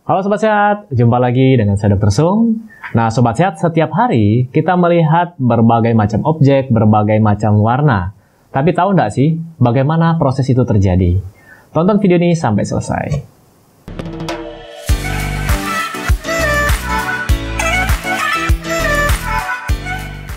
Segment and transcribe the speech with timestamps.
[0.00, 2.08] Halo Sobat Sehat, jumpa lagi dengan saya Dr.
[2.08, 2.64] Sung.
[2.96, 8.16] Nah Sobat Sehat, setiap hari kita melihat berbagai macam objek, berbagai macam warna.
[8.48, 11.20] Tapi tahu nggak sih bagaimana proses itu terjadi?
[11.76, 13.06] Tonton video ini sampai selesai.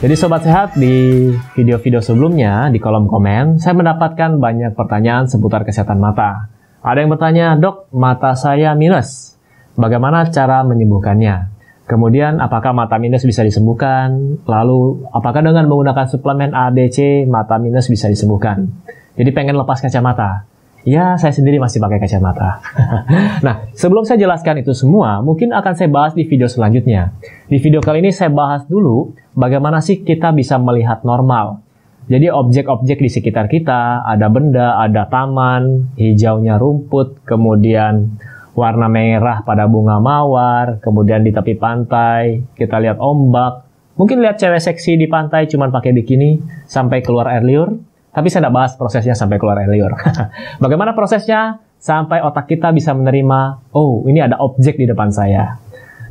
[0.04, 6.04] Jadi Sobat Sehat, di video-video sebelumnya, di kolom komen, saya mendapatkan banyak pertanyaan seputar kesehatan
[6.04, 6.52] mata.
[6.84, 9.32] Ada yang bertanya, dok, mata saya minus.
[9.74, 11.50] Bagaimana cara menyembuhkannya?
[11.84, 14.40] Kemudian, apakah mata minus bisa disembuhkan?
[14.48, 18.72] Lalu, apakah dengan menggunakan suplemen ADC, mata minus bisa disembuhkan?
[19.20, 20.48] Jadi pengen lepas kacamata.
[20.84, 22.59] Ya, saya sendiri masih pakai kacamata.
[23.45, 27.16] nah, sebelum saya jelaskan itu semua, mungkin akan saya bahas di video selanjutnya.
[27.48, 31.64] Di video kali ini saya bahas dulu bagaimana sih kita bisa melihat normal.
[32.12, 38.20] Jadi objek-objek di sekitar kita, ada benda, ada taman, hijaunya rumput, kemudian
[38.53, 43.66] warna merah pada bunga mawar, kemudian di tepi pantai, kita lihat ombak,
[43.97, 46.38] mungkin lihat cewek seksi di pantai cuman pakai bikini
[46.69, 47.73] sampai keluar air liur,
[48.13, 49.94] tapi saya tidak bahas prosesnya sampai keluar air liur.
[50.63, 55.58] Bagaimana prosesnya sampai otak kita bisa menerima, oh ini ada objek di depan saya.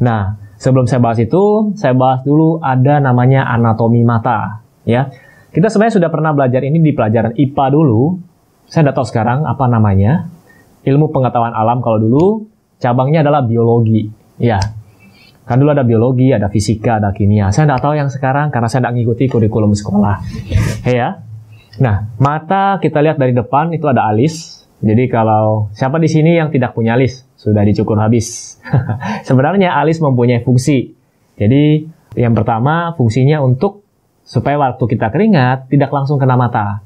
[0.03, 4.67] Nah, sebelum saya bahas itu, saya bahas dulu ada namanya anatomi mata.
[4.83, 5.15] Ya,
[5.55, 8.19] kita sebenarnya sudah pernah belajar ini di pelajaran IPA dulu.
[8.67, 10.27] Saya tidak tahu sekarang apa namanya.
[10.83, 12.27] Ilmu pengetahuan alam kalau dulu
[12.83, 14.11] cabangnya adalah biologi.
[14.43, 14.59] Ya,
[15.47, 17.55] kan dulu ada biologi, ada fisika, ada kimia.
[17.55, 20.19] Saya tidak tahu yang sekarang karena saya tidak mengikuti kurikulum sekolah.
[20.83, 21.23] Ya,
[21.81, 24.67] Nah, mata kita lihat dari depan itu ada alis.
[24.83, 28.59] Jadi kalau siapa di sini yang tidak punya alis sudah dicukur habis.
[29.29, 30.93] Sebenarnya alis mempunyai fungsi.
[31.39, 31.87] Jadi
[32.19, 33.87] yang pertama fungsinya untuk
[34.27, 36.85] supaya waktu kita keringat tidak langsung kena mata.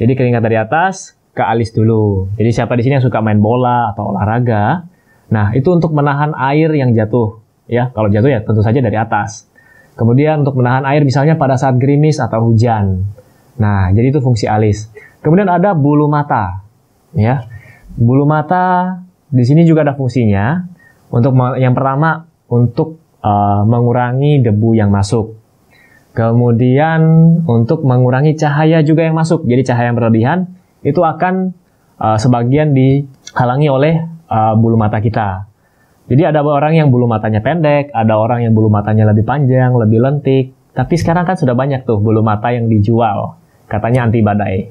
[0.00, 2.30] Jadi keringat dari atas ke alis dulu.
[2.38, 4.86] Jadi siapa di sini yang suka main bola atau olahraga,
[5.28, 7.42] nah itu untuk menahan air yang jatuh.
[7.66, 9.50] Ya, kalau jatuh ya tentu saja dari atas.
[9.94, 13.06] Kemudian untuk menahan air misalnya pada saat gerimis atau hujan.
[13.58, 14.90] Nah, jadi itu fungsi alis.
[15.22, 16.66] Kemudian ada bulu mata.
[17.14, 17.46] Ya.
[17.94, 18.98] Bulu mata
[19.30, 20.66] di sini juga ada fungsinya.
[21.14, 21.30] Untuk
[21.62, 25.38] yang pertama untuk uh, mengurangi debu yang masuk.
[26.14, 27.02] Kemudian
[27.46, 29.46] untuk mengurangi cahaya juga yang masuk.
[29.46, 30.38] Jadi cahaya yang berlebihan
[30.84, 31.56] itu akan
[31.98, 33.94] uh, sebagian dihalangi oleh
[34.28, 35.48] uh, bulu mata kita.
[36.04, 40.04] Jadi ada orang yang bulu matanya pendek, ada orang yang bulu matanya lebih panjang, lebih
[40.04, 40.52] lentik.
[40.76, 43.40] Tapi sekarang kan sudah banyak tuh bulu mata yang dijual
[43.74, 44.70] katanya anti badai.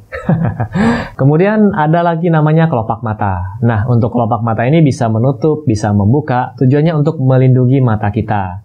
[1.19, 3.59] Kemudian ada lagi namanya kelopak mata.
[3.59, 8.62] Nah, untuk kelopak mata ini bisa menutup, bisa membuka, tujuannya untuk melindungi mata kita.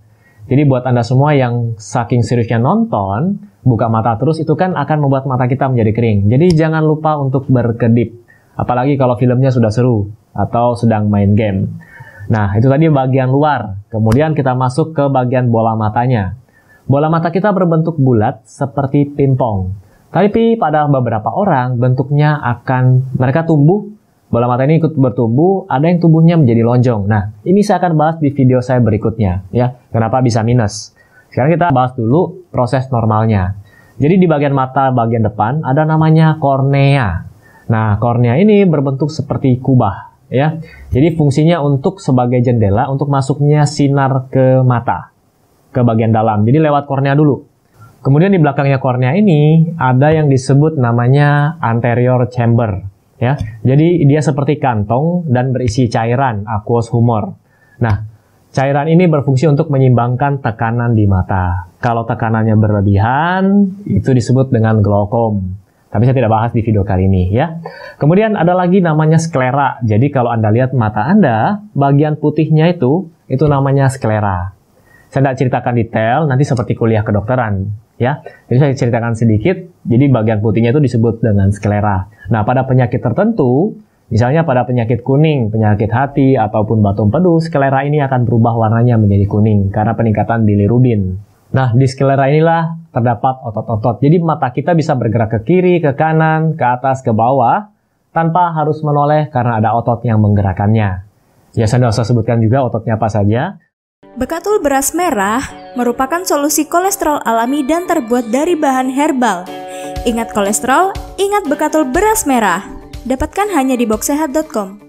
[0.48, 3.36] Jadi buat Anda semua yang saking seriusnya nonton,
[3.68, 6.18] buka mata terus itu kan akan membuat mata kita menjadi kering.
[6.32, 8.16] Jadi jangan lupa untuk berkedip.
[8.56, 11.68] Apalagi kalau filmnya sudah seru atau sedang main game.
[12.32, 13.84] Nah, itu tadi bagian luar.
[13.92, 16.36] Kemudian kita masuk ke bagian bola matanya.
[16.88, 19.76] Bola mata kita berbentuk bulat seperti pingpong.
[20.08, 23.84] Tapi pada beberapa orang bentuknya akan mereka tumbuh,
[24.28, 27.08] bola mata ini ikut bertumbuh, ada yang tubuhnya menjadi lonjong.
[27.08, 29.76] Nah, ini saya akan bahas di video saya berikutnya ya.
[29.88, 30.92] Kenapa bisa minus?
[31.32, 33.56] Sekarang kita bahas dulu proses normalnya.
[33.98, 37.24] Jadi di bagian mata bagian depan ada namanya kornea.
[37.68, 40.60] Nah, kornea ini berbentuk seperti kubah ya.
[40.92, 45.12] Jadi fungsinya untuk sebagai jendela untuk masuknya sinar ke mata
[45.72, 46.44] ke bagian dalam.
[46.44, 47.44] Jadi lewat kornea dulu.
[47.98, 52.97] Kemudian di belakangnya kornea ini ada yang disebut namanya anterior chamber.
[53.18, 53.34] Ya,
[53.66, 57.34] jadi dia seperti kantong dan berisi cairan aqueous humor.
[57.82, 58.06] Nah,
[58.54, 61.66] cairan ini berfungsi untuk menyimbangkan tekanan di mata.
[61.82, 65.50] Kalau tekanannya berlebihan, itu disebut dengan glaukom.
[65.88, 67.58] Tapi saya tidak bahas di video kali ini ya.
[67.98, 69.82] Kemudian ada lagi namanya sklera.
[69.82, 74.54] Jadi kalau Anda lihat mata Anda, bagian putihnya itu itu namanya sklera.
[75.08, 78.22] Saya tidak ceritakan detail, nanti seperti kuliah kedokteran ya.
[78.48, 79.58] Jadi saya ceritakan sedikit.
[79.84, 82.08] Jadi bagian putihnya itu disebut dengan sklera.
[82.32, 83.76] Nah, pada penyakit tertentu,
[84.08, 89.26] misalnya pada penyakit kuning, penyakit hati ataupun batu empedu, sklera ini akan berubah warnanya menjadi
[89.28, 91.20] kuning karena peningkatan bilirubin.
[91.52, 94.00] Nah, di sklera inilah terdapat otot-otot.
[94.00, 97.72] Jadi mata kita bisa bergerak ke kiri, ke kanan, ke atas, ke bawah
[98.12, 101.08] tanpa harus menoleh karena ada otot yang menggerakkannya.
[101.56, 103.56] Ya, saya usah sebutkan juga ototnya apa saja.
[104.18, 105.38] Bekatul beras merah
[105.78, 109.46] merupakan solusi kolesterol alami dan terbuat dari bahan herbal.
[110.10, 110.90] Ingat kolesterol,
[111.22, 112.66] ingat Bekatul beras merah.
[113.06, 114.82] Dapatkan hanya di boxsehat.com.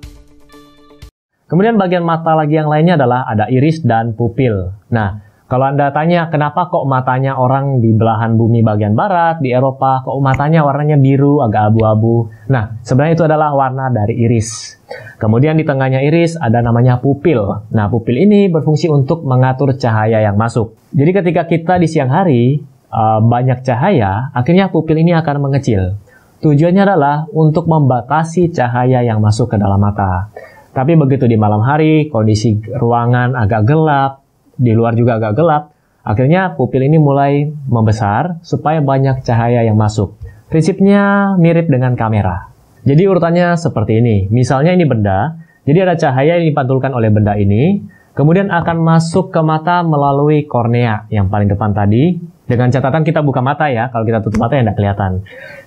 [1.46, 4.74] Kemudian bagian mata lagi yang lainnya adalah ada iris dan pupil.
[4.90, 10.02] Nah, kalau Anda tanya kenapa kok matanya orang di belahan bumi bagian barat, di Eropa,
[10.10, 12.34] kok matanya warnanya biru, agak abu-abu.
[12.50, 14.79] Nah, sebenarnya itu adalah warna dari iris.
[15.20, 17.68] Kemudian di tengahnya iris ada namanya pupil.
[17.70, 20.76] Nah, pupil ini berfungsi untuk mengatur cahaya yang masuk.
[20.96, 26.00] Jadi ketika kita di siang hari uh, banyak cahaya, akhirnya pupil ini akan mengecil.
[26.40, 30.32] Tujuannya adalah untuk membatasi cahaya yang masuk ke dalam mata.
[30.72, 34.24] Tapi begitu di malam hari, kondisi ruangan agak gelap,
[34.56, 35.64] di luar juga agak gelap,
[36.08, 40.16] akhirnya pupil ini mulai membesar supaya banyak cahaya yang masuk.
[40.48, 42.50] Prinsipnya mirip dengan kamera.
[42.88, 44.32] Jadi urutannya seperti ini.
[44.32, 45.36] Misalnya ini benda,
[45.68, 47.84] jadi ada cahaya yang dipantulkan oleh benda ini,
[48.16, 52.18] kemudian akan masuk ke mata melalui kornea yang paling depan tadi,
[52.50, 55.12] dengan catatan kita buka mata ya, kalau kita tutup mata ya tidak kelihatan.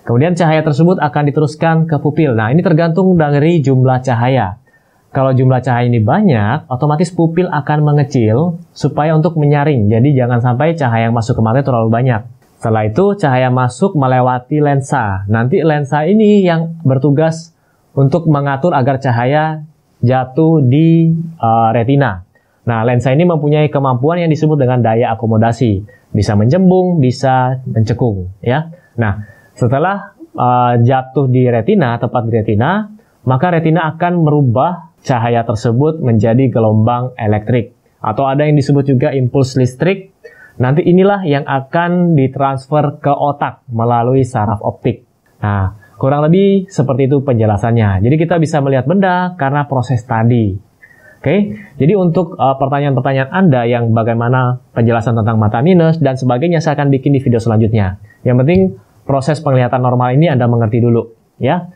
[0.02, 2.34] Kemudian cahaya tersebut akan diteruskan ke pupil.
[2.34, 4.58] Nah, ini tergantung dari jumlah cahaya.
[5.14, 9.86] Kalau jumlah cahaya ini banyak, otomatis pupil akan mengecil supaya untuk menyaring.
[9.86, 12.41] Jadi jangan sampai cahaya yang masuk ke mata terlalu banyak.
[12.62, 15.26] Setelah itu cahaya masuk melewati lensa.
[15.26, 17.58] Nanti lensa ini yang bertugas
[17.90, 19.66] untuk mengatur agar cahaya
[19.98, 21.10] jatuh di
[21.42, 22.22] uh, retina.
[22.62, 25.82] Nah, lensa ini mempunyai kemampuan yang disebut dengan daya akomodasi
[26.14, 28.70] bisa menjembung, bisa mencekung, ya.
[28.94, 29.26] Nah,
[29.58, 32.86] setelah uh, jatuh di retina, tepat di retina,
[33.26, 39.58] maka retina akan merubah cahaya tersebut menjadi gelombang elektrik atau ada yang disebut juga impuls
[39.58, 40.14] listrik.
[40.62, 45.02] Nanti inilah yang akan ditransfer ke otak melalui saraf optik.
[45.42, 47.98] Nah, kurang lebih seperti itu penjelasannya.
[47.98, 50.54] Jadi kita bisa melihat benda karena proses tadi.
[51.22, 56.74] Oke, jadi untuk uh, pertanyaan-pertanyaan Anda yang bagaimana penjelasan tentang mata minus dan sebagainya saya
[56.74, 58.02] akan bikin di video selanjutnya.
[58.26, 58.60] Yang penting
[59.06, 61.70] proses penglihatan normal ini Anda mengerti dulu, ya.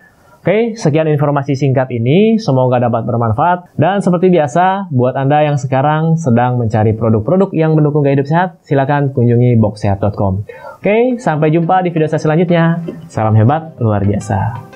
[0.47, 3.75] Oke, sekian informasi singkat ini, semoga dapat bermanfaat.
[3.75, 8.63] Dan seperti biasa, buat Anda yang sekarang sedang mencari produk-produk yang mendukung gaya hidup sehat,
[8.63, 10.47] silakan kunjungi boxsehat.com.
[10.79, 12.79] Oke, sampai jumpa di video saya selanjutnya.
[13.11, 14.76] Salam hebat, luar biasa.